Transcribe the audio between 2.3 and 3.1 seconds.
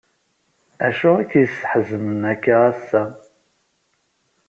akka assa?